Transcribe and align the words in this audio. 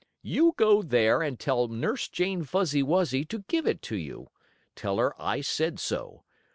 You 0.23 0.55
go 0.57 0.81
there 0.81 1.21
and 1.21 1.39
tell 1.39 1.67
Nurse 1.67 2.07
Jane 2.09 2.43
Fuzzy 2.43 2.81
Wuzzy 2.81 3.23
to 3.25 3.43
give 3.47 3.67
it 3.67 3.83
to 3.83 3.95
you. 3.95 4.31
Tell 4.75 4.97
her 4.97 5.13
I 5.21 5.41
said 5.41 5.79
so. 5.79 6.23